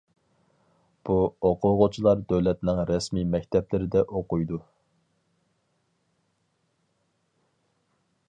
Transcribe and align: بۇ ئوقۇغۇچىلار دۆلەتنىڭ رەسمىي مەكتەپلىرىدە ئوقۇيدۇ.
بۇ 1.07 1.17
ئوقۇغۇچىلار 1.49 2.23
دۆلەتنىڭ 2.31 2.79
رەسمىي 2.91 3.27
مەكتەپلىرىدە 3.35 4.03
ئوقۇيدۇ. 4.07 4.61